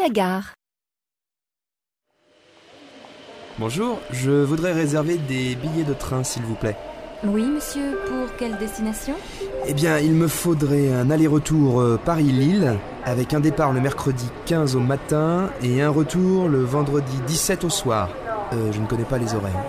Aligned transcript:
La 0.00 0.08
gare. 0.08 0.54
Bonjour, 3.58 3.98
je 4.10 4.30
voudrais 4.42 4.72
réserver 4.72 5.18
des 5.18 5.54
billets 5.54 5.84
de 5.84 5.92
train, 5.92 6.24
s'il 6.24 6.42
vous 6.42 6.54
plaît. 6.54 6.76
Oui, 7.22 7.44
monsieur, 7.44 7.98
pour 8.06 8.34
quelle 8.38 8.56
destination? 8.56 9.14
Eh 9.66 9.74
bien, 9.74 9.98
il 9.98 10.12
me 10.12 10.26
faudrait 10.26 10.90
un 10.90 11.10
aller-retour 11.10 11.82
euh, 11.82 12.00
Paris-Lille, 12.02 12.78
avec 13.04 13.34
un 13.34 13.40
départ 13.40 13.72
le 13.72 13.82
mercredi 13.82 14.26
15 14.46 14.76
au 14.76 14.80
matin 14.80 15.50
et 15.62 15.82
un 15.82 15.90
retour 15.90 16.48
le 16.48 16.64
vendredi 16.64 17.20
17 17.26 17.64
au 17.64 17.70
soir. 17.70 18.08
Euh, 18.54 18.72
je 18.72 18.80
ne 18.80 18.86
connais 18.86 19.04
pas 19.04 19.18
les 19.18 19.34
horaires. 19.34 19.64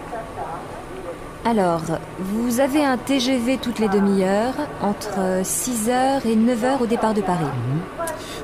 Alors, 1.44 1.81
vous 2.20 2.59
avez 2.59 2.86
un 2.86 2.98
TGV 2.98 3.58
toutes 3.58 3.80
les 3.80 3.90
demi-heures, 3.90 4.54
entre 4.80 5.41
6h 5.41 6.27
et 6.27 6.36
9h 6.36 6.84
au 6.84 6.86
départ 6.86 7.16
de 7.16 7.22
Paris. 7.22 7.45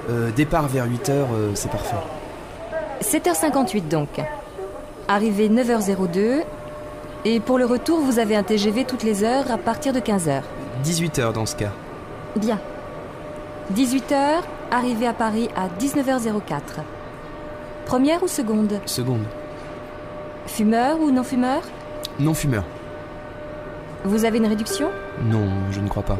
Euh, 0.09 0.31
départ 0.31 0.67
vers 0.67 0.87
8h, 0.87 1.11
euh, 1.11 1.51
c'est 1.53 1.69
parfait. 1.69 1.95
7h58 3.01 3.87
donc. 3.87 4.09
Arrivée 5.07 5.47
9h02. 5.47 6.41
Et 7.25 7.39
pour 7.39 7.59
le 7.59 7.65
retour, 7.65 7.99
vous 7.99 8.17
avez 8.17 8.35
un 8.35 8.41
TGV 8.41 8.85
toutes 8.85 9.03
les 9.03 9.23
heures 9.23 9.51
à 9.51 9.57
partir 9.59 9.93
de 9.93 9.99
15h. 9.99 10.41
18h 10.83 11.33
dans 11.33 11.45
ce 11.45 11.55
cas. 11.55 11.71
Bien. 12.35 12.59
18h, 13.75 14.15
arrivée 14.71 15.07
à 15.07 15.13
Paris 15.13 15.49
à 15.55 15.67
19h04. 15.79 16.81
Première 17.85 18.23
ou 18.23 18.27
seconde? 18.27 18.79
Seconde. 18.87 19.25
Fumeur 20.47 20.99
ou 20.99 21.11
non 21.11 21.23
fumeur 21.23 21.61
Non 22.19 22.33
fumeur. 22.33 22.63
Vous 24.03 24.25
avez 24.25 24.37
une 24.37 24.47
réduction? 24.47 24.89
Non, 25.23 25.47
je 25.71 25.79
ne 25.79 25.87
crois 25.87 26.03
pas. 26.03 26.17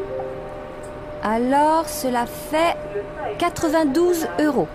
Alors, 1.24 1.88
cela 1.88 2.26
fait 2.26 2.76
92 3.40 4.28
euros. 4.40 4.68